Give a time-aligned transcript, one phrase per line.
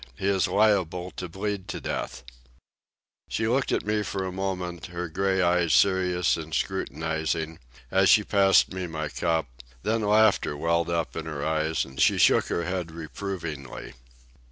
[0.17, 2.23] He is liable to bleed to death."
[3.29, 7.59] She looked at me for a moment, her gray eyes serious and scrutinizing,
[7.91, 9.45] as she passed me my cup;
[9.83, 13.93] then laughter welled up in her eyes, and she shook her head reprovingly.